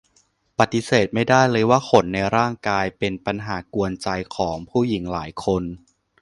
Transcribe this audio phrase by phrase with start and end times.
[0.59, 5.63] ปฎิเสธไม่ได้เลยว่าขนในร่างกายเป็นปัญหากวนใจของผู้หญิงหลายคน